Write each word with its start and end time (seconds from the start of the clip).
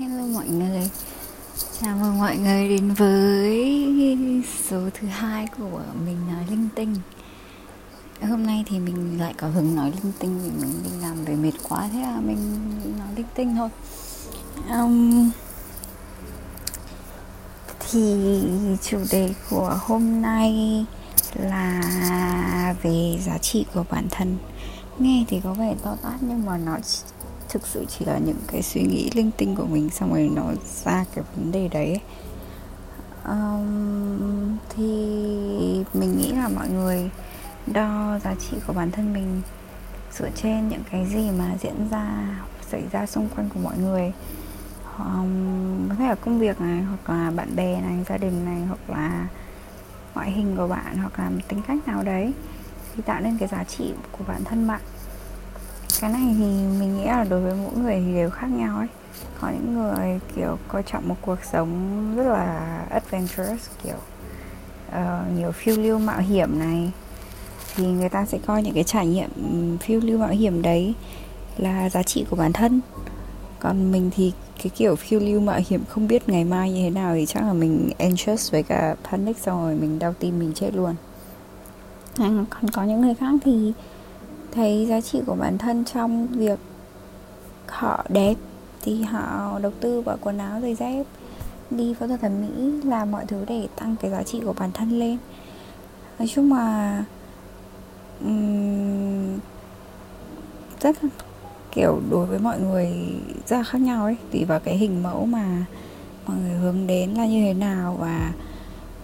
Hello 0.00 0.26
mọi 0.26 0.48
người. 0.48 0.90
Chào 1.80 1.96
mừng 1.96 2.18
mọi 2.18 2.36
người 2.36 2.68
đến 2.68 2.94
với 2.94 3.86
số 4.68 4.80
thứ 4.94 5.06
hai 5.06 5.46
của 5.58 5.80
mình 6.04 6.16
nói 6.32 6.44
linh 6.50 6.68
tinh. 6.74 6.96
Hôm 8.22 8.46
nay 8.46 8.64
thì 8.66 8.78
mình 8.78 9.20
lại 9.20 9.34
có 9.38 9.48
hứng 9.48 9.76
nói 9.76 9.92
linh 10.02 10.12
tinh 10.18 10.38
vì 10.42 10.50
mình 10.50 10.72
đi 10.84 10.90
làm 11.02 11.24
về 11.24 11.34
mệt 11.34 11.52
quá 11.68 11.88
Thế 11.92 12.00
là 12.02 12.20
mình 12.20 12.38
nói 12.98 13.08
linh 13.16 13.26
tinh 13.34 13.56
thôi. 13.56 13.68
Um, 14.70 15.30
Thì 17.90 18.16
chủ 18.82 18.98
đề 19.10 19.34
của 19.50 19.78
hôm 19.80 20.22
nay 20.22 20.84
là 21.34 22.74
về 22.82 23.18
giá 23.26 23.38
trị 23.38 23.66
của 23.74 23.84
bản 23.90 24.06
thân. 24.10 24.38
Nghe 24.98 25.24
thì 25.28 25.40
có 25.44 25.54
vẻ 25.54 25.74
to 25.82 25.96
tát 26.02 26.22
nhưng 26.22 26.46
mà 26.46 26.58
nó 26.58 26.78
thực 27.50 27.66
sự 27.66 27.84
chỉ 27.88 28.04
là 28.04 28.18
những 28.18 28.40
cái 28.46 28.62
suy 28.62 28.82
nghĩ 28.82 29.10
linh 29.14 29.30
tinh 29.36 29.56
của 29.56 29.66
mình 29.66 29.90
xong 29.90 30.10
rồi 30.10 30.30
nó 30.34 30.44
ra 30.84 31.04
cái 31.14 31.24
vấn 31.36 31.52
đề 31.52 31.68
đấy. 31.68 32.00
Um, 33.28 34.56
thì 34.68 34.84
mình 35.94 36.18
nghĩ 36.18 36.32
là 36.32 36.48
mọi 36.48 36.68
người 36.68 37.10
đo 37.66 38.18
giá 38.24 38.34
trị 38.34 38.56
của 38.66 38.72
bản 38.72 38.90
thân 38.90 39.12
mình 39.12 39.42
dựa 40.12 40.30
trên 40.42 40.68
những 40.68 40.82
cái 40.90 41.06
gì 41.06 41.30
mà 41.38 41.56
diễn 41.60 41.88
ra 41.90 42.08
xảy 42.70 42.82
ra 42.92 43.06
xung 43.06 43.28
quanh 43.36 43.48
của 43.54 43.60
mọi 43.60 43.78
người. 43.78 44.12
Um, 44.98 45.88
có 45.88 45.94
thể 45.94 46.04
là 46.08 46.14
công 46.14 46.38
việc 46.38 46.60
này 46.60 46.82
hoặc 46.82 47.10
là 47.14 47.30
bạn 47.30 47.56
bè 47.56 47.80
này 47.80 48.04
gia 48.08 48.16
đình 48.16 48.44
này 48.44 48.62
hoặc 48.68 48.90
là 48.90 49.28
ngoại 50.14 50.30
hình 50.30 50.56
của 50.56 50.68
bạn 50.68 50.98
hoặc 50.98 51.18
là 51.18 51.30
tính 51.48 51.62
cách 51.66 51.88
nào 51.88 52.02
đấy 52.02 52.32
thì 52.96 53.02
tạo 53.02 53.20
nên 53.20 53.38
cái 53.38 53.48
giá 53.48 53.64
trị 53.64 53.92
của 54.12 54.24
bản 54.28 54.44
thân 54.44 54.66
bạn 54.66 54.80
cái 56.00 56.12
này 56.12 56.34
thì 56.38 56.44
mình 56.80 56.96
nghĩ 56.96 57.04
là 57.04 57.24
đối 57.24 57.40
với 57.40 57.54
mỗi 57.54 57.82
người 57.82 58.02
thì 58.06 58.14
đều 58.14 58.30
khác 58.30 58.46
nhau 58.46 58.78
ấy. 58.78 58.88
Có 59.40 59.48
những 59.50 59.74
người 59.74 60.20
kiểu 60.36 60.58
coi 60.68 60.82
trọng 60.82 61.08
một 61.08 61.16
cuộc 61.20 61.38
sống 61.52 61.70
rất 62.16 62.24
là 62.24 62.84
adventurous 62.90 63.68
kiểu 63.84 63.96
uh, 64.88 65.38
nhiều 65.38 65.52
phiêu 65.52 65.76
lưu 65.76 65.98
mạo 65.98 66.20
hiểm 66.20 66.58
này. 66.58 66.90
Thì 67.74 67.86
người 67.86 68.08
ta 68.08 68.26
sẽ 68.26 68.38
coi 68.46 68.62
những 68.62 68.74
cái 68.74 68.84
trải 68.84 69.06
nghiệm 69.06 69.30
phiêu 69.78 70.00
lưu 70.00 70.18
mạo 70.18 70.28
hiểm 70.28 70.62
đấy 70.62 70.94
là 71.56 71.90
giá 71.90 72.02
trị 72.02 72.26
của 72.30 72.36
bản 72.36 72.52
thân. 72.52 72.80
Còn 73.58 73.92
mình 73.92 74.10
thì 74.16 74.32
cái 74.62 74.70
kiểu 74.76 74.96
phiêu 74.96 75.20
lưu 75.20 75.40
mạo 75.40 75.60
hiểm 75.68 75.84
không 75.88 76.08
biết 76.08 76.28
ngày 76.28 76.44
mai 76.44 76.72
như 76.72 76.82
thế 76.82 76.90
nào 76.90 77.14
thì 77.14 77.26
chắc 77.26 77.42
là 77.42 77.52
mình 77.52 77.90
anxious 77.98 78.52
với 78.52 78.62
cả 78.62 78.94
panic 79.10 79.38
xong 79.38 79.62
rồi 79.62 79.74
mình 79.74 79.98
đau 79.98 80.12
tim 80.12 80.38
mình 80.38 80.52
chết 80.54 80.70
luôn. 80.74 80.94
Còn 82.18 82.46
có 82.72 82.84
những 82.84 83.00
người 83.00 83.14
khác 83.14 83.34
thì 83.44 83.72
thấy 84.52 84.86
giá 84.86 85.00
trị 85.00 85.20
của 85.26 85.34
bản 85.34 85.58
thân 85.58 85.84
trong 85.84 86.26
việc 86.26 86.58
họ 87.66 88.04
đẹp 88.08 88.34
thì 88.82 89.02
họ 89.02 89.58
đầu 89.58 89.72
tư 89.80 90.00
vào 90.00 90.16
quần 90.20 90.38
áo 90.38 90.60
giày 90.60 90.74
dép 90.74 91.06
đi 91.70 91.94
phẫu 91.94 92.08
thuật 92.08 92.20
thẩm 92.20 92.32
mỹ 92.40 92.80
làm 92.84 93.10
mọi 93.10 93.26
thứ 93.26 93.44
để 93.48 93.68
tăng 93.76 93.96
cái 94.02 94.10
giá 94.10 94.22
trị 94.22 94.40
của 94.44 94.52
bản 94.52 94.72
thân 94.72 94.98
lên. 94.98 95.18
Nói 96.18 96.28
chung 96.28 96.52
là 96.52 97.04
um, 98.24 99.38
rất 100.80 100.96
kiểu 101.72 102.00
đối 102.10 102.26
với 102.26 102.38
mọi 102.38 102.60
người 102.60 102.92
rất 103.46 103.56
là 103.56 103.62
khác 103.62 103.78
nhau 103.78 104.04
ấy 104.04 104.16
tùy 104.32 104.44
vào 104.44 104.60
cái 104.60 104.76
hình 104.76 105.02
mẫu 105.02 105.26
mà 105.26 105.64
mọi 106.26 106.36
người 106.38 106.58
hướng 106.58 106.86
đến 106.86 107.10
là 107.10 107.26
như 107.26 107.44
thế 107.44 107.54
nào 107.54 107.96
và 108.00 108.32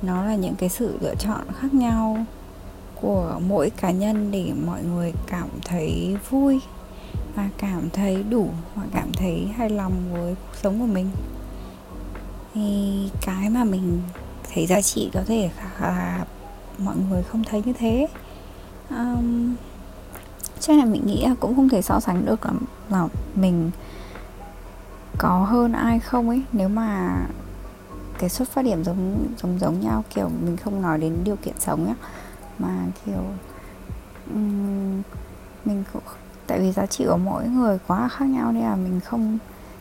nó 0.02 0.24
là 0.24 0.34
những 0.34 0.54
cái 0.54 0.68
sự 0.68 0.98
lựa 1.00 1.14
chọn 1.14 1.40
khác 1.60 1.74
nhau 1.74 2.24
của 3.00 3.40
mỗi 3.48 3.70
cá 3.70 3.90
nhân 3.90 4.30
để 4.30 4.52
mọi 4.66 4.82
người 4.82 5.12
cảm 5.26 5.48
thấy 5.64 6.16
vui 6.30 6.60
và 7.34 7.48
cảm 7.58 7.90
thấy 7.90 8.22
đủ 8.22 8.48
và 8.74 8.82
cảm 8.92 9.12
thấy 9.12 9.48
hài 9.56 9.70
lòng 9.70 9.92
với 10.12 10.34
cuộc 10.34 10.56
sống 10.62 10.80
của 10.80 10.86
mình. 10.86 11.10
Thì 12.54 13.10
cái 13.20 13.50
mà 13.50 13.64
mình 13.64 14.02
thấy 14.54 14.66
giá 14.66 14.80
trị 14.80 15.10
có 15.14 15.20
thể 15.26 15.50
là 15.80 16.24
mọi 16.78 16.96
người 17.10 17.22
không 17.22 17.44
thấy 17.44 17.62
như 17.66 17.72
thế. 17.72 18.08
Um, 18.90 19.54
chắc 20.60 20.78
là 20.78 20.84
mình 20.84 21.06
nghĩ 21.06 21.26
là 21.26 21.34
cũng 21.40 21.56
không 21.56 21.68
thể 21.68 21.82
so 21.82 22.00
sánh 22.00 22.26
được 22.26 22.46
là, 22.46 22.52
là 22.90 23.08
mình 23.34 23.70
có 25.18 25.46
hơn 25.50 25.72
ai 25.72 25.98
không 25.98 26.28
ấy. 26.28 26.42
Nếu 26.52 26.68
mà 26.68 27.16
cái 28.18 28.30
xuất 28.30 28.48
phát 28.48 28.62
điểm 28.62 28.84
giống 28.84 29.26
giống 29.42 29.58
giống 29.58 29.80
nhau 29.80 30.04
kiểu 30.14 30.28
mình 30.44 30.56
không 30.56 30.82
nói 30.82 30.98
đến 30.98 31.16
điều 31.24 31.36
kiện 31.36 31.54
sống 31.58 31.86
nhá 31.86 31.94
mà 32.58 32.86
kiểu 33.06 33.24
um, 34.30 35.02
mình 35.64 35.84
cũng 35.92 36.02
tại 36.46 36.60
vì 36.60 36.72
giá 36.72 36.86
trị 36.86 37.04
của 37.08 37.16
mỗi 37.16 37.48
người 37.48 37.78
quá 37.86 38.08
khác 38.08 38.24
nhau 38.24 38.52
nên 38.52 38.62
là 38.62 38.76
mình 38.76 39.00
không 39.00 39.38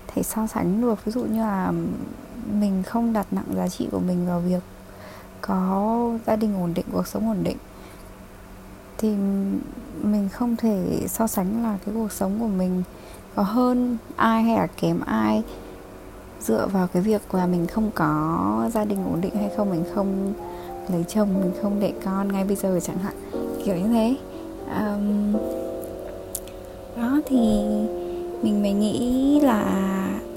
thể 0.07 0.23
so 0.23 0.47
sánh 0.47 0.81
được. 0.81 1.05
Ví 1.05 1.11
dụ 1.11 1.25
như 1.25 1.41
là 1.41 1.73
mình 2.51 2.83
không 2.83 3.13
đặt 3.13 3.27
nặng 3.31 3.55
giá 3.55 3.67
trị 3.67 3.87
của 3.91 3.99
mình 3.99 4.27
vào 4.27 4.39
việc 4.39 4.63
có 5.41 6.11
gia 6.27 6.35
đình 6.35 6.61
ổn 6.61 6.73
định 6.73 6.85
cuộc 6.91 7.07
sống 7.07 7.27
ổn 7.27 7.43
định 7.43 7.57
thì 8.97 9.15
mình 10.01 10.29
không 10.29 10.55
thể 10.55 11.05
so 11.07 11.27
sánh 11.27 11.63
là 11.63 11.77
cái 11.85 11.95
cuộc 11.95 12.11
sống 12.11 12.39
của 12.39 12.47
mình 12.47 12.83
có 13.35 13.43
hơn 13.43 13.97
ai 14.15 14.43
hay 14.43 14.55
là 14.55 14.67
kém 14.67 14.99
ai 14.99 15.43
dựa 16.41 16.67
vào 16.67 16.87
cái 16.87 17.01
việc 17.01 17.35
là 17.35 17.45
mình 17.45 17.67
không 17.67 17.91
có 17.95 18.69
gia 18.73 18.85
đình 18.85 19.05
ổn 19.05 19.21
định 19.21 19.35
hay 19.35 19.49
không 19.57 19.69
mình 19.69 19.83
không 19.95 20.33
lấy 20.91 21.03
chồng 21.07 21.29
mình 21.41 21.51
không 21.61 21.79
để 21.79 21.93
con 22.05 22.31
ngay 22.31 22.43
bây 22.43 22.55
giờ 22.55 22.79
chẳng 22.83 22.97
hạn 22.97 23.15
kiểu 23.65 23.75
như 23.75 23.87
thế. 23.93 24.15
Um, 24.75 25.33
đó 26.97 27.21
thì 27.25 27.37
mình 28.41 28.61
mới 28.61 28.71
nghĩ 28.71 29.39
là 29.39 29.65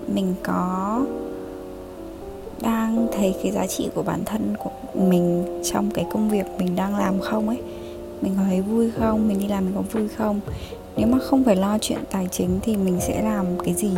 mình 0.06 0.34
có 0.42 1.00
đang 2.62 3.06
thấy 3.12 3.34
cái 3.42 3.52
giá 3.52 3.66
trị 3.66 3.88
của 3.94 4.02
bản 4.02 4.24
thân 4.24 4.54
của 4.64 4.70
mình 4.94 5.46
trong 5.64 5.90
cái 5.90 6.06
công 6.12 6.30
việc 6.30 6.46
mình 6.58 6.76
đang 6.76 6.96
làm 6.96 7.20
không 7.20 7.48
ấy. 7.48 7.58
Mình 8.20 8.34
có 8.36 8.42
thấy 8.48 8.60
vui 8.60 8.90
không? 8.90 9.28
Mình 9.28 9.38
đi 9.38 9.48
làm 9.48 9.64
mình 9.64 9.74
có 9.74 9.82
vui 9.92 10.08
không? 10.08 10.40
Nếu 10.96 11.06
mà 11.06 11.18
không 11.18 11.44
phải 11.44 11.56
lo 11.56 11.78
chuyện 11.80 11.98
tài 12.10 12.28
chính 12.30 12.60
thì 12.62 12.76
mình 12.76 12.96
sẽ 13.00 13.22
làm 13.22 13.44
cái 13.64 13.74
gì? 13.74 13.90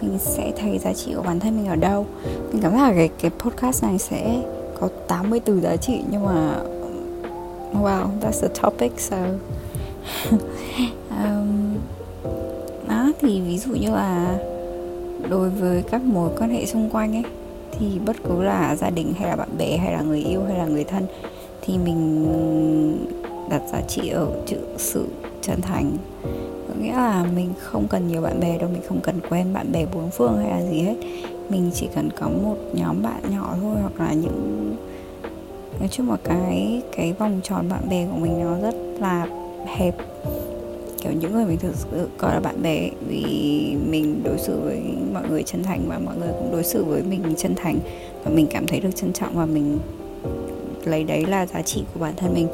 Mình 0.00 0.18
sẽ 0.18 0.52
thấy 0.56 0.78
giá 0.78 0.92
trị 0.92 1.12
của 1.16 1.22
bản 1.22 1.40
thân 1.40 1.56
mình 1.56 1.66
ở 1.66 1.76
đâu? 1.76 2.06
Mình 2.52 2.62
cảm 2.62 2.72
thấy 2.72 2.80
là 2.80 2.92
cái 2.94 3.08
cái 3.20 3.30
podcast 3.38 3.84
này 3.84 3.98
sẽ 3.98 4.42
có 4.80 4.88
80 5.08 5.40
từ 5.40 5.60
giá 5.60 5.76
trị 5.76 6.02
nhưng 6.10 6.24
mà 6.24 6.56
wow 7.72 8.06
that's 8.20 8.40
the 8.42 8.48
topic 8.62 8.92
so 8.96 9.16
um, 11.10 11.74
đó 12.88 13.12
thì 13.20 13.40
ví 13.40 13.58
dụ 13.58 13.74
như 13.74 13.90
là 13.90 14.38
đối 15.30 15.50
với 15.50 15.82
các 15.90 16.02
mối 16.02 16.30
quan 16.38 16.50
hệ 16.50 16.66
xung 16.66 16.90
quanh 16.90 17.16
ấy 17.16 17.24
thì 17.78 17.98
bất 18.06 18.16
cứ 18.24 18.42
là 18.42 18.76
gia 18.76 18.90
đình 18.90 19.14
hay 19.18 19.28
là 19.28 19.36
bạn 19.36 19.48
bè 19.58 19.76
hay 19.76 19.92
là 19.92 20.02
người 20.02 20.20
yêu 20.20 20.42
hay 20.48 20.58
là 20.58 20.66
người 20.66 20.84
thân 20.84 21.06
thì 21.62 21.78
mình 21.78 22.26
đặt 23.50 23.62
giá 23.72 23.80
trị 23.88 24.08
ở 24.08 24.26
chữ 24.46 24.56
sự 24.76 25.06
chân 25.42 25.60
thành. 25.60 25.96
Có 26.68 26.74
nghĩa 26.80 26.92
là 26.92 27.24
mình 27.36 27.52
không 27.58 27.86
cần 27.88 28.08
nhiều 28.08 28.22
bạn 28.22 28.40
bè 28.40 28.58
đâu 28.58 28.68
mình 28.72 28.82
không 28.88 29.00
cần 29.02 29.20
quen 29.30 29.52
bạn 29.52 29.72
bè 29.72 29.86
bốn 29.94 30.10
phương 30.10 30.38
hay 30.38 30.50
là 30.50 30.70
gì 30.70 30.80
hết 30.80 30.96
mình 31.48 31.70
chỉ 31.74 31.88
cần 31.94 32.10
có 32.20 32.28
một 32.28 32.56
nhóm 32.72 33.02
bạn 33.02 33.22
nhỏ 33.30 33.54
thôi 33.60 33.76
hoặc 33.80 34.00
là 34.00 34.12
những 34.12 34.76
nói 35.78 35.88
chung 35.88 36.10
là 36.10 36.16
cái 36.24 36.82
cái 36.96 37.12
vòng 37.12 37.40
tròn 37.42 37.68
bạn 37.68 37.88
bè 37.88 38.06
của 38.06 38.18
mình 38.18 38.40
nó 38.40 38.58
rất 38.60 38.74
là 39.00 39.26
hẹp. 39.66 39.94
Kiểu 41.02 41.12
những 41.12 41.32
người 41.32 41.44
mình 41.44 41.58
thực 41.58 41.74
sự 41.76 42.08
coi 42.18 42.34
là 42.34 42.40
bạn 42.40 42.62
bè 42.62 42.90
vì 43.08 43.76
mình 43.88 44.22
đối 44.24 44.38
xử 44.38 44.60
với 44.60 44.80
mọi 45.12 45.22
người 45.28 45.42
chân 45.42 45.62
thành 45.62 45.82
và 45.88 45.98
mọi 45.98 46.16
người 46.16 46.28
cũng 46.38 46.52
đối 46.52 46.64
xử 46.64 46.84
với 46.84 47.02
mình 47.02 47.22
chân 47.36 47.54
thành 47.56 47.78
và 48.24 48.30
mình 48.30 48.46
cảm 48.50 48.66
thấy 48.66 48.80
được 48.80 48.96
trân 48.96 49.12
trọng 49.12 49.34
và 49.34 49.46
mình 49.46 49.78
lấy 50.84 51.04
đấy 51.04 51.26
là 51.26 51.46
giá 51.46 51.62
trị 51.62 51.84
của 51.94 52.00
bản 52.00 52.14
thân 52.16 52.34
mình. 52.34 52.48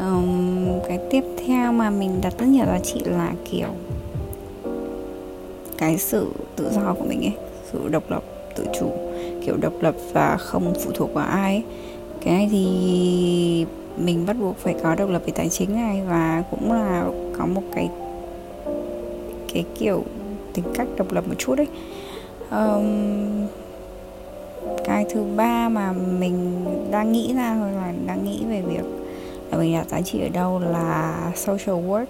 Um, 0.00 0.80
cái 0.88 0.98
tiếp 1.10 1.24
theo 1.46 1.72
mà 1.72 1.90
mình 1.90 2.20
đặt 2.22 2.34
rất 2.38 2.46
nhiều 2.46 2.64
giá 2.66 2.78
trị 2.78 3.00
là 3.04 3.32
kiểu 3.50 3.68
cái 5.78 5.98
sự 5.98 6.26
tự 6.56 6.70
do 6.72 6.94
của 6.98 7.04
mình 7.04 7.20
ấy 7.20 7.45
sự 7.72 7.88
độc 7.88 8.10
lập 8.10 8.22
tự 8.56 8.64
chủ 8.80 8.92
kiểu 9.44 9.56
độc 9.56 9.72
lập 9.80 9.94
và 10.12 10.36
không 10.36 10.74
phụ 10.84 10.90
thuộc 10.94 11.14
vào 11.14 11.26
ai 11.26 11.62
cái 12.20 12.34
này 12.34 12.48
thì 12.50 13.66
mình 13.96 14.26
bắt 14.26 14.36
buộc 14.40 14.56
phải 14.58 14.74
có 14.82 14.94
độc 14.94 15.10
lập 15.10 15.22
về 15.26 15.32
tài 15.36 15.48
chính 15.48 15.74
này 15.74 16.02
và 16.08 16.42
cũng 16.50 16.72
là 16.72 17.08
có 17.38 17.46
một 17.46 17.62
cái 17.74 17.90
cái 19.54 19.64
kiểu 19.78 20.04
tính 20.54 20.64
cách 20.74 20.88
độc 20.96 21.12
lập 21.12 21.24
một 21.28 21.34
chút 21.38 21.54
đấy 21.54 21.66
um, 22.50 23.46
cái 24.84 25.06
thứ 25.10 25.24
ba 25.36 25.68
mà 25.68 25.92
mình 25.92 26.64
đang 26.90 27.12
nghĩ 27.12 27.34
ra 27.34 27.54
hoặc 27.54 27.70
là 27.70 27.92
đang 28.06 28.24
nghĩ 28.24 28.44
về 28.48 28.62
việc 28.62 28.84
là 29.50 29.58
mình 29.58 29.74
đặt 29.74 29.88
giá 29.88 30.00
trị 30.00 30.20
ở 30.20 30.28
đâu 30.28 30.58
là 30.58 31.32
social 31.34 31.84
work 31.88 32.06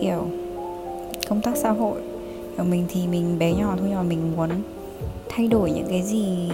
kiểu 0.00 0.26
công 1.28 1.40
tác 1.40 1.56
xã 1.56 1.70
hội 1.70 2.00
ở 2.56 2.64
mình 2.64 2.84
thì 2.88 3.06
mình 3.06 3.38
bé 3.38 3.52
nhỏ 3.52 3.74
thôi, 3.78 3.86
nhưng 3.88 3.98
mà 3.98 4.02
mình 4.02 4.32
muốn 4.36 4.50
thay 5.28 5.48
đổi 5.48 5.70
những 5.70 5.86
cái 5.88 6.02
gì, 6.02 6.50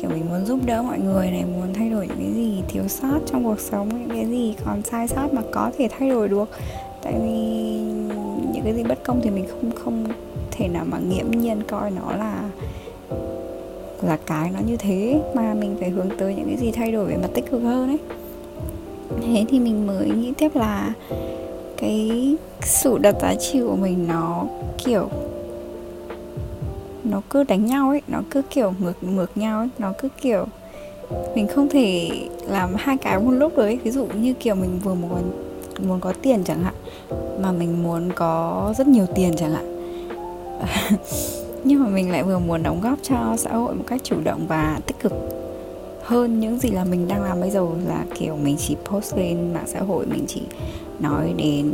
kiểu 0.00 0.10
mình 0.10 0.28
muốn 0.28 0.46
giúp 0.46 0.58
đỡ 0.66 0.82
mọi 0.82 0.98
người 0.98 1.30
này, 1.30 1.44
muốn 1.44 1.74
thay 1.74 1.90
đổi 1.90 2.08
những 2.08 2.18
cái 2.18 2.32
gì 2.34 2.62
thiếu 2.68 2.88
sót 2.88 3.18
trong 3.26 3.44
cuộc 3.44 3.60
sống, 3.60 3.88
những 3.88 4.16
cái 4.16 4.26
gì 4.26 4.54
còn 4.64 4.82
sai 4.82 5.08
sót 5.08 5.32
mà 5.32 5.42
có 5.50 5.70
thể 5.78 5.88
thay 5.98 6.08
đổi 6.08 6.28
được. 6.28 6.48
Tại 7.02 7.14
vì 7.22 7.30
những 8.52 8.62
cái 8.64 8.74
gì 8.74 8.82
bất 8.82 9.04
công 9.04 9.20
thì 9.22 9.30
mình 9.30 9.46
không 9.50 9.70
không 9.70 10.04
thể 10.50 10.68
nào 10.68 10.84
mà 10.88 10.98
nghiễm 10.98 11.30
nhiên 11.30 11.62
coi 11.62 11.90
nó 11.90 12.16
là 12.16 12.50
là 14.02 14.18
cái 14.26 14.50
nó 14.54 14.60
như 14.66 14.76
thế, 14.76 15.20
mà 15.34 15.54
mình 15.54 15.76
phải 15.80 15.90
hướng 15.90 16.08
tới 16.18 16.34
những 16.34 16.46
cái 16.46 16.56
gì 16.56 16.70
thay 16.72 16.92
đổi 16.92 17.04
về 17.04 17.16
mặt 17.16 17.28
tích 17.34 17.50
cực 17.50 17.62
hơn 17.62 17.88
ấy. 17.88 17.98
Thế 19.22 19.44
thì 19.48 19.58
mình 19.58 19.86
mới 19.86 20.10
nghĩ 20.10 20.32
tiếp 20.38 20.50
là 20.54 20.92
cái 21.82 22.36
sự 22.60 22.98
đặt 22.98 23.14
giá 23.20 23.34
trị 23.34 23.60
của 23.60 23.76
mình 23.76 24.06
nó 24.08 24.46
kiểu, 24.84 25.08
nó 27.04 27.22
cứ 27.30 27.44
đánh 27.44 27.66
nhau 27.66 27.88
ấy, 27.88 28.02
nó 28.08 28.22
cứ 28.30 28.42
kiểu 28.50 28.74
ngược 28.78 29.04
ngược 29.04 29.36
nhau 29.36 29.58
ấy, 29.58 29.68
nó 29.78 29.92
cứ 29.98 30.08
kiểu 30.20 30.46
mình 31.34 31.46
không 31.48 31.68
thể 31.68 32.10
làm 32.48 32.74
hai 32.76 32.96
cái 32.96 33.18
một 33.18 33.30
lúc 33.30 33.56
được 33.56 33.62
ấy. 33.62 33.78
Ví 33.84 33.90
dụ 33.90 34.06
như 34.06 34.34
kiểu 34.34 34.54
mình 34.54 34.80
vừa 34.84 34.94
muốn 34.94 35.22
muốn 35.88 36.00
có 36.00 36.12
tiền 36.22 36.44
chẳng 36.44 36.62
hạn, 36.62 36.74
mà 37.40 37.52
mình 37.52 37.82
muốn 37.82 38.12
có 38.12 38.74
rất 38.78 38.88
nhiều 38.88 39.06
tiền 39.14 39.32
chẳng 39.36 39.52
hạn. 39.52 39.96
Nhưng 41.64 41.84
mà 41.84 41.88
mình 41.88 42.10
lại 42.10 42.22
vừa 42.22 42.38
muốn 42.38 42.62
đóng 42.62 42.80
góp 42.80 42.98
cho 43.02 43.34
xã 43.38 43.50
hội 43.52 43.74
một 43.74 43.84
cách 43.86 44.00
chủ 44.04 44.16
động 44.24 44.46
và 44.48 44.80
tích 44.86 44.96
cực 45.00 45.12
hơn 46.02 46.40
những 46.40 46.58
gì 46.58 46.70
là 46.70 46.84
mình 46.84 47.08
đang 47.08 47.22
làm 47.22 47.40
bây 47.40 47.50
giờ 47.50 47.66
là 47.88 48.04
kiểu 48.14 48.36
mình 48.36 48.56
chỉ 48.58 48.76
post 48.84 49.16
lên 49.16 49.52
mạng 49.54 49.66
xã 49.66 49.80
hội, 49.80 50.06
mình 50.06 50.24
chỉ 50.28 50.42
nói 51.02 51.34
đến 51.36 51.70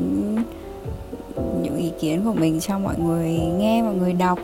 những 1.63 1.77
ý 1.77 1.91
kiến 2.01 2.25
của 2.25 2.33
mình 2.33 2.61
cho 2.61 2.79
mọi 2.79 2.99
người 2.99 3.31
nghe 3.59 3.83
mọi 3.83 3.95
người 3.95 4.13
đọc 4.13 4.39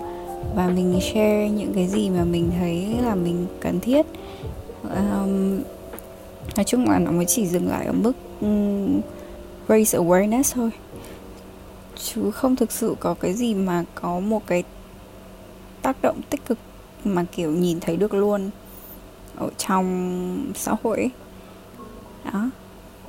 và 0.55 0.69
mình 0.69 1.01
share 1.01 1.51
những 1.51 1.73
cái 1.75 1.87
gì 1.87 2.11
mà 2.11 2.25
mình 2.25 2.51
thấy 2.59 2.97
là 3.03 3.15
mình 3.15 3.47
cần 3.61 3.81
thiết. 3.81 4.07
Um, 4.83 5.61
nói 6.57 6.65
chung 6.67 6.91
là 6.91 6.99
nó 6.99 7.11
mới 7.11 7.25
chỉ 7.25 7.47
dừng 7.47 7.69
lại 7.69 7.87
ở 7.87 7.93
mức 7.93 8.13
um, 8.41 9.01
raise 9.69 9.99
awareness 9.99 10.55
thôi. 10.55 10.71
Chứ 11.97 12.31
không 12.31 12.57
thực 12.57 12.73
sự 12.73 12.95
có 13.01 13.15
cái 13.15 13.33
gì 13.33 13.55
mà 13.55 13.85
có 13.95 14.21
một 14.21 14.47
cái 14.47 14.63
tác 15.83 15.97
động 16.03 16.21
tích 16.31 16.47
cực 16.47 16.59
mà 17.05 17.25
kiểu 17.33 17.51
nhìn 17.51 17.81
thấy 17.81 17.97
được 17.97 18.15
luôn 18.15 18.51
ở 19.37 19.49
trong 19.59 20.53
xã 20.55 20.75
hội 20.83 20.97
ấy. 20.97 21.11
đó 22.33 22.51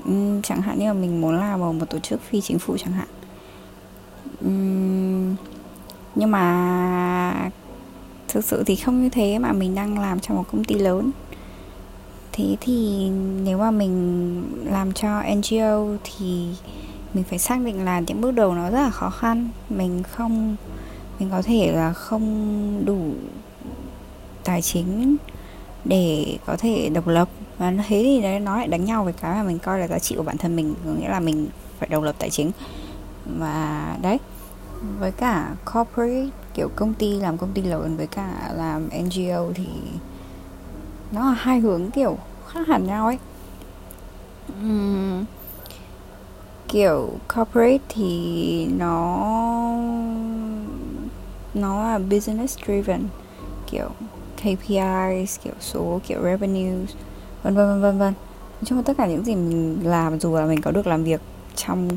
uhm, 0.03 0.41
chẳng 0.41 0.61
hạn 0.61 0.79
như 0.79 0.85
là 0.85 0.93
mình 0.93 1.21
muốn 1.21 1.35
làm 1.39 1.61
ở 1.61 1.71
một 1.71 1.85
tổ 1.89 1.99
chức 1.99 2.21
phi 2.21 2.41
chính 2.41 2.59
phủ 2.59 2.77
chẳng 2.77 2.93
hạn. 2.93 3.07
Uhm, 4.45 5.35
nhưng 6.15 6.31
mà 6.31 7.49
thực 8.27 8.43
sự 8.43 8.63
thì 8.63 8.75
không 8.75 9.03
như 9.03 9.09
thế 9.09 9.39
mà 9.39 9.51
mình 9.51 9.75
đang 9.75 9.99
làm 9.99 10.19
cho 10.19 10.33
một 10.33 10.43
công 10.51 10.63
ty 10.63 10.75
lớn. 10.75 11.11
Thế 12.31 12.55
thì 12.61 13.09
nếu 13.43 13.57
mà 13.57 13.71
mình 13.71 14.43
làm 14.65 14.93
cho 14.93 15.23
ngo 15.23 15.97
thì 16.03 16.47
mình 17.13 17.23
phải 17.23 17.39
xác 17.39 17.59
định 17.61 17.85
là 17.85 17.99
những 17.99 18.21
bước 18.21 18.31
đầu 18.31 18.55
nó 18.55 18.69
rất 18.69 18.81
là 18.81 18.89
khó 18.89 19.09
khăn. 19.09 19.49
Mình 19.69 20.03
không 20.03 20.55
mình 21.19 21.29
có 21.31 21.41
thể 21.41 21.71
là 21.71 21.93
không 21.93 22.85
đủ 22.85 23.13
tài 24.43 24.61
chính 24.61 25.15
để 25.85 26.37
có 26.45 26.55
thể 26.57 26.89
độc 26.89 27.07
lập 27.07 27.29
và 27.57 27.73
thế 27.87 28.01
thì 28.03 28.21
đấy 28.21 28.39
nó 28.39 28.57
lại 28.57 28.67
đánh 28.67 28.85
nhau 28.85 29.03
với 29.03 29.13
cái 29.13 29.35
mà 29.35 29.43
mình 29.43 29.59
coi 29.59 29.79
là 29.79 29.87
giá 29.87 29.99
trị 29.99 30.15
của 30.15 30.23
bản 30.23 30.37
thân 30.37 30.55
mình 30.55 30.75
có 30.85 30.91
nghĩa 30.91 31.09
là 31.09 31.19
mình 31.19 31.47
phải 31.79 31.89
độc 31.89 32.03
lập 32.03 32.15
tài 32.19 32.29
chính. 32.29 32.51
Và 33.39 33.97
đấy 34.01 34.19
với 34.99 35.11
cả 35.11 35.55
corporate 35.73 36.29
kiểu 36.53 36.69
công 36.75 36.93
ty 36.93 37.19
làm 37.19 37.37
công 37.37 37.51
ty 37.53 37.61
lớn 37.61 37.97
với 37.97 38.07
cả 38.07 38.51
làm 38.55 38.89
ngo 38.89 39.51
thì 39.55 39.67
nó 41.11 41.21
là 41.25 41.33
hai 41.37 41.59
hướng 41.59 41.91
kiểu 41.91 42.17
khác 42.47 42.67
hẳn 42.67 42.87
nhau 42.87 43.05
ấy. 43.05 43.17
Uhm, 44.61 45.25
kiểu 46.67 47.09
corporate 47.35 47.83
thì 47.89 48.67
nó 48.77 49.27
nó 51.53 51.83
là 51.83 51.99
business 51.99 52.57
driven 52.65 53.03
kiểu 53.71 53.89
KPIs 54.37 55.39
kiểu 55.43 55.53
số 55.59 56.01
kiểu 56.07 56.23
revenues 56.23 56.89
vân 57.45 57.55
vân 57.55 57.67
vân 57.67 57.81
vân 57.81 57.97
vân. 57.97 58.13
Nói 58.53 58.63
chung 58.65 58.77
là 58.77 58.83
tất 58.83 58.97
cả 58.97 59.07
những 59.07 59.25
gì 59.25 59.35
mình 59.35 59.79
làm, 59.83 60.19
dù 60.19 60.35
là 60.35 60.45
mình 60.45 60.61
có 60.61 60.71
được 60.71 60.87
làm 60.87 61.03
việc 61.03 61.21
trong, 61.55 61.89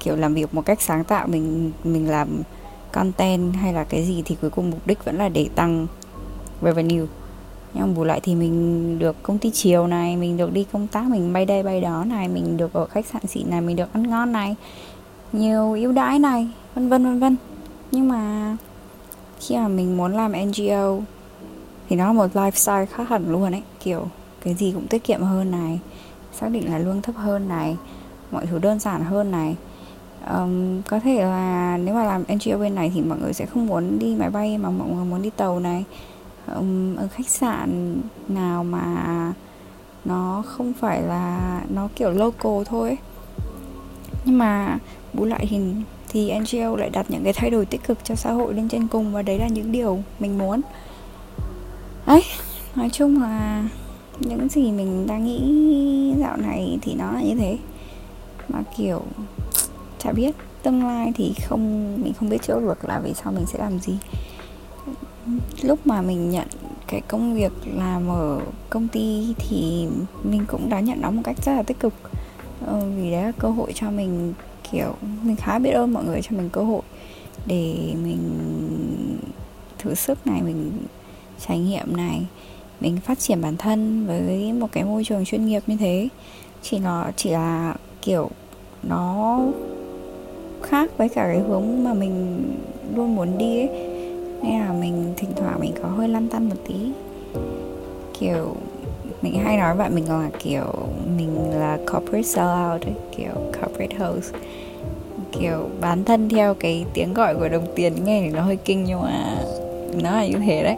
kiểu, 0.00 0.16
làm 0.16 0.34
việc 0.34 0.54
một 0.54 0.62
cách 0.66 0.80
sáng 0.80 1.04
tạo, 1.04 1.26
mình 1.26 1.72
mình 1.84 2.10
làm 2.10 2.28
content 2.92 3.54
hay 3.54 3.72
là 3.72 3.84
cái 3.84 4.04
gì 4.04 4.22
thì 4.24 4.36
cuối 4.40 4.50
cùng 4.50 4.70
mục 4.70 4.86
đích 4.86 5.04
vẫn 5.04 5.18
là 5.18 5.28
để 5.28 5.48
tăng 5.54 5.86
revenue. 6.62 7.06
Nhưng 7.74 7.94
bù 7.94 8.04
lại 8.04 8.20
thì 8.22 8.34
mình 8.34 8.98
được 8.98 9.22
công 9.22 9.38
ty 9.38 9.50
chiều 9.50 9.86
này, 9.86 10.16
mình 10.16 10.36
được 10.36 10.52
đi 10.52 10.66
công 10.72 10.86
tác, 10.86 11.04
mình 11.04 11.32
bay 11.32 11.46
đây, 11.46 11.62
bay 11.62 11.80
đó 11.80 12.04
này, 12.04 12.28
mình 12.28 12.56
được 12.56 12.72
ở 12.72 12.86
khách 12.86 13.06
sạn 13.06 13.26
xịn 13.26 13.50
này, 13.50 13.60
mình 13.60 13.76
được 13.76 13.92
ăn 13.92 14.10
ngon 14.10 14.32
này, 14.32 14.56
nhiều 15.32 15.72
ưu 15.72 15.92
đãi 15.92 16.18
này, 16.18 16.48
vân 16.74 16.88
vân 16.88 17.04
vân 17.04 17.20
vân. 17.20 17.36
Nhưng 17.90 18.08
mà 18.08 18.56
khi 19.40 19.56
mà 19.56 19.68
mình 19.68 19.96
muốn 19.96 20.12
làm 20.12 20.32
ngo 20.32 20.96
thì 21.90 21.96
nó 21.96 22.06
là 22.06 22.12
một 22.12 22.26
lifestyle 22.34 22.86
khác 22.86 23.08
hẳn 23.08 23.32
luôn 23.32 23.52
ấy. 23.52 23.62
Kiểu 23.80 24.06
cái 24.44 24.54
gì 24.54 24.72
cũng 24.72 24.86
tiết 24.86 25.04
kiệm 25.04 25.22
hơn 25.22 25.50
này 25.50 25.80
xác 26.32 26.48
định 26.48 26.72
là 26.72 26.78
lương 26.78 27.02
thấp 27.02 27.14
hơn 27.16 27.48
này 27.48 27.76
mọi 28.30 28.46
thứ 28.46 28.58
đơn 28.58 28.78
giản 28.78 29.04
hơn 29.04 29.30
này. 29.30 29.56
Um, 30.34 30.82
có 30.82 31.00
thể 31.00 31.24
là 31.24 31.78
nếu 31.84 31.94
mà 31.94 32.04
làm 32.04 32.24
ngo 32.28 32.58
bên 32.58 32.74
này 32.74 32.92
thì 32.94 33.00
mọi 33.00 33.18
người 33.18 33.32
sẽ 33.32 33.46
không 33.46 33.66
muốn 33.66 33.98
đi 33.98 34.16
máy 34.18 34.30
bay 34.30 34.58
mà 34.58 34.70
mọi 34.70 34.88
người 34.88 35.04
muốn 35.04 35.22
đi 35.22 35.30
tàu 35.30 35.60
này. 35.60 35.84
Um, 36.56 36.96
ở 36.96 37.08
khách 37.08 37.28
sạn 37.28 38.00
nào 38.28 38.64
mà 38.64 39.32
nó 40.04 40.42
không 40.46 40.72
phải 40.72 41.02
là 41.02 41.60
nó 41.68 41.88
kiểu 41.96 42.10
local 42.10 42.62
thôi 42.66 42.88
ấy. 42.88 42.98
nhưng 44.24 44.38
mà 44.38 44.78
bù 45.12 45.24
lại 45.24 45.46
thì 45.50 45.58
thì 46.08 46.32
NGO 46.38 46.76
lại 46.76 46.90
đặt 46.90 47.06
những 47.08 47.24
cái 47.24 47.32
thay 47.32 47.50
đổi 47.50 47.66
tích 47.66 47.84
cực 47.86 47.98
cho 48.04 48.14
xã 48.14 48.32
hội 48.32 48.54
lên 48.54 48.68
trên 48.68 48.88
cùng 48.88 49.12
và 49.12 49.22
đấy 49.22 49.38
là 49.38 49.48
những 49.48 49.72
điều 49.72 49.98
mình 50.18 50.38
muốn 50.38 50.60
ấy 52.10 52.22
nói 52.76 52.90
chung 52.92 53.22
là 53.22 53.68
những 54.20 54.48
gì 54.48 54.72
mình 54.72 55.06
đang 55.06 55.24
nghĩ 55.24 56.14
dạo 56.20 56.36
này 56.36 56.78
thì 56.82 56.94
nó 56.94 57.12
là 57.12 57.22
như 57.22 57.34
thế. 57.34 57.58
Mà 58.48 58.62
kiểu 58.76 59.02
chả 59.98 60.12
biết 60.12 60.36
tương 60.62 60.86
lai 60.86 61.12
thì 61.14 61.34
không 61.48 61.94
mình 62.02 62.12
không 62.12 62.28
biết 62.28 62.42
trước 62.42 62.60
được 62.60 62.84
là 62.84 63.00
vì 63.00 63.14
sao 63.14 63.32
mình 63.32 63.46
sẽ 63.46 63.58
làm 63.58 63.78
gì. 63.78 63.98
Lúc 65.62 65.86
mà 65.86 66.02
mình 66.02 66.30
nhận 66.30 66.48
cái 66.86 67.00
công 67.00 67.34
việc 67.34 67.52
làm 67.74 68.08
ở 68.08 68.40
công 68.70 68.88
ty 68.88 69.34
thì 69.38 69.88
mình 70.22 70.44
cũng 70.48 70.68
đã 70.68 70.80
nhận 70.80 71.00
nó 71.00 71.10
một 71.10 71.22
cách 71.24 71.36
rất 71.44 71.52
là 71.52 71.62
tích 71.62 71.80
cực. 71.80 71.94
Ừ, 72.66 72.80
vì 72.96 73.10
đấy 73.10 73.22
là 73.22 73.32
cơ 73.38 73.48
hội 73.48 73.72
cho 73.74 73.90
mình 73.90 74.32
kiểu 74.72 74.94
mình 75.22 75.36
khá 75.36 75.58
biết 75.58 75.70
ơn 75.70 75.92
mọi 75.92 76.04
người 76.04 76.20
cho 76.22 76.36
mình 76.36 76.50
cơ 76.52 76.62
hội 76.62 76.82
để 77.46 77.94
mình 78.04 78.18
thử 79.78 79.94
sức 79.94 80.26
này 80.26 80.42
mình 80.42 80.72
trải 81.46 81.58
nghiệm 81.58 81.96
này 81.96 82.20
mình 82.80 82.96
phát 82.96 83.18
triển 83.18 83.40
bản 83.42 83.56
thân 83.56 84.06
với 84.06 84.52
một 84.52 84.66
cái 84.72 84.84
môi 84.84 85.04
trường 85.04 85.24
chuyên 85.24 85.46
nghiệp 85.46 85.62
như 85.66 85.76
thế. 85.76 86.08
Chỉ 86.62 86.78
nó 86.78 87.06
chỉ 87.16 87.30
là 87.30 87.74
kiểu 88.02 88.30
nó 88.82 89.38
khác 90.62 90.90
với 90.98 91.08
cả 91.08 91.24
cái 91.24 91.38
hướng 91.38 91.84
mà 91.84 91.94
mình 91.94 92.44
luôn 92.94 93.16
muốn 93.16 93.38
đi 93.38 93.58
ấy. 93.58 93.68
Nên 94.42 94.60
là 94.60 94.72
mình 94.72 95.12
thỉnh 95.16 95.30
thoảng 95.36 95.60
mình 95.60 95.72
có 95.82 95.88
hơi 95.88 96.08
lăn 96.08 96.28
tăn 96.28 96.48
một 96.48 96.56
tí. 96.68 96.74
Kiểu 98.20 98.56
mình 99.22 99.34
hay 99.44 99.56
nói 99.56 99.76
bạn 99.76 99.94
mình 99.94 100.08
là 100.08 100.30
kiểu 100.38 100.72
mình 101.16 101.50
là 101.50 101.78
corporate 101.92 102.22
sellout 102.22 102.82
ấy, 102.82 102.94
kiểu 103.16 103.32
corporate 103.34 103.96
host. 103.98 104.34
Kiểu 105.32 105.68
bán 105.80 106.04
thân 106.04 106.28
theo 106.28 106.54
cái 106.54 106.84
tiếng 106.94 107.14
gọi 107.14 107.34
của 107.34 107.48
đồng 107.48 107.66
tiền 107.74 108.04
nghe 108.04 108.22
thì 108.22 108.30
nó 108.30 108.42
hơi 108.42 108.56
kinh 108.56 108.84
nhưng 108.84 109.00
mà 109.00 109.42
nó 110.02 110.10
là 110.10 110.26
như 110.26 110.38
thế 110.46 110.62
đấy 110.62 110.76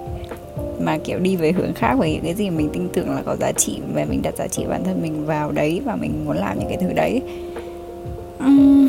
mà 0.81 0.99
kiểu 1.05 1.19
đi 1.19 1.37
về 1.37 1.53
hướng 1.53 1.75
khác 1.75 1.95
với 1.99 2.13
những 2.13 2.25
cái 2.25 2.35
gì 2.35 2.51
mình 2.51 2.69
tin 2.73 2.89
tưởng 2.93 3.11
là 3.11 3.23
có 3.27 3.37
giá 3.37 3.53
trị 3.53 3.81
và 3.95 4.05
mình 4.05 4.23
đặt 4.23 4.37
giá 4.37 4.47
trị 4.47 4.65
bản 4.69 4.85
thân 4.85 5.03
mình 5.03 5.27
vào 5.27 5.53
đấy 5.53 5.81
và 5.85 5.97
mình 5.97 6.25
muốn 6.25 6.37
làm 6.37 6.59
những 6.59 6.69
cái 6.69 6.79
thứ 6.81 6.93
đấy. 6.93 7.23
Uhm. 8.47 8.89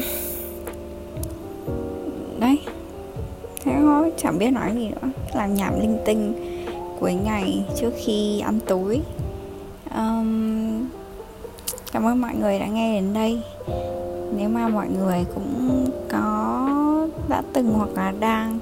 đấy. 2.39 2.59
Thế 3.63 3.71
thôi 3.79 4.11
chẳng 4.17 4.37
biết 4.39 4.51
nói 4.51 4.71
gì 4.73 4.89
nữa. 4.89 5.09
Làm 5.33 5.53
nhảm 5.53 5.81
linh 5.81 5.97
tinh 6.05 6.33
cuối 6.99 7.13
ngày 7.13 7.65
trước 7.75 7.91
khi 8.05 8.39
ăn 8.39 8.59
tối. 8.67 9.01
Um, 9.95 10.85
cảm 11.91 12.05
ơn 12.05 12.21
mọi 12.21 12.35
người 12.35 12.59
đã 12.59 12.67
nghe 12.67 12.95
đến 12.95 13.13
đây. 13.13 13.41
Nếu 14.37 14.49
mà 14.49 14.67
mọi 14.67 14.87
người 14.99 15.25
cũng 15.35 15.85
có 16.11 16.69
đã 17.29 17.41
từng 17.53 17.73
hoặc 17.73 17.89
là 17.95 18.13
đang 18.19 18.59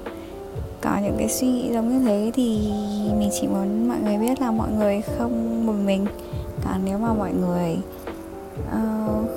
có 0.82 0.98
những 1.02 1.16
cái 1.18 1.28
suy 1.28 1.46
nghĩ 1.46 1.72
giống 1.72 1.88
như 1.88 2.04
thế 2.04 2.30
thì 2.34 2.72
mình 3.18 3.30
chỉ 3.40 3.46
muốn 3.46 3.88
mọi 3.88 3.98
người 4.04 4.18
biết 4.18 4.40
là 4.40 4.50
mọi 4.50 4.70
người 4.72 5.02
không 5.18 5.66
một 5.66 5.74
mình 5.84 6.06
còn 6.64 6.80
nếu 6.84 6.98
mà 6.98 7.12
mọi 7.12 7.32
người 7.32 7.78
uh, 8.60 9.30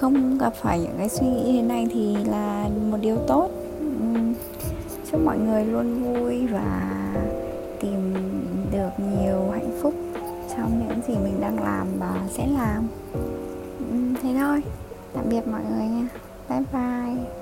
không 0.00 0.38
gặp 0.38 0.52
phải 0.54 0.80
những 0.80 0.94
cái 0.98 1.08
suy 1.08 1.26
nghĩ 1.26 1.52
thế 1.52 1.62
này 1.62 1.86
thì 1.90 2.16
là 2.24 2.68
một 2.90 2.98
điều 3.00 3.16
tốt. 3.26 3.50
Um, 3.80 4.34
chúc 5.10 5.20
mọi 5.24 5.38
người 5.38 5.64
luôn 5.64 6.02
vui 6.02 6.46
và 6.46 6.90
tìm 7.80 8.14
được 8.72 8.90
nhiều 8.98 9.50
hạnh 9.52 9.78
phúc 9.82 9.94
trong 10.56 10.88
những 10.88 11.00
gì 11.08 11.14
mình 11.24 11.40
đang 11.40 11.64
làm 11.64 11.86
và 11.98 12.28
sẽ 12.30 12.46
làm. 12.46 12.88
Um, 13.90 14.14
thế 14.22 14.34
thôi. 14.38 14.62
Tạm 15.14 15.24
biệt 15.30 15.48
mọi 15.48 15.60
người 15.70 15.86
nha. 15.86 16.08
Bye 16.48 16.62
bye. 16.72 17.39